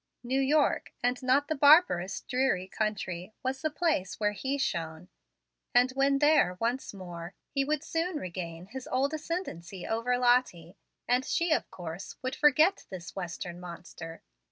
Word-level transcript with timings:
New 0.23 0.41
York, 0.41 0.91
and 1.03 1.21
not 1.21 1.47
the 1.47 1.53
barbarous, 1.53 2.21
dreary 2.21 2.67
country, 2.67 3.35
was 3.43 3.61
the 3.61 3.69
place 3.69 4.19
where 4.19 4.31
he 4.31 4.57
shone; 4.57 5.09
and 5.75 5.91
when 5.91 6.17
there 6.17 6.57
once 6.59 6.91
more, 6.91 7.35
he 7.51 7.63
would 7.63 7.83
soon 7.83 8.17
regain 8.17 8.65
his 8.65 8.87
old 8.91 9.13
ascendency 9.13 9.85
over 9.85 10.17
Lottie, 10.17 10.75
and 11.07 11.23
she, 11.23 11.51
of 11.53 11.69
course, 11.69 12.15
would 12.23 12.35
forget 12.35 12.87
this 12.89 13.15
Western 13.15 13.59
monster. 13.59 14.23